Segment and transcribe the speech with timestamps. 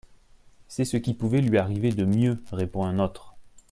[0.67, 3.35] C'est ce qui pouvait lui arriver de mieux, répond un autre.